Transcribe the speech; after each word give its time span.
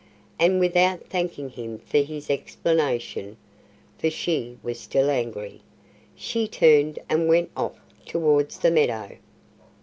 And 0.39 0.59
without 0.59 1.05
thanking 1.11 1.49
him 1.49 1.77
for 1.77 1.99
his 1.99 2.31
explanation 2.31 3.37
(for 3.99 4.09
she 4.09 4.57
was 4.63 4.79
still 4.79 5.11
angry) 5.11 5.61
she 6.15 6.47
turned 6.47 6.97
and 7.07 7.29
went 7.29 7.51
off 7.55 7.79
towards 8.03 8.57
the 8.57 8.71
meadow. 8.71 9.17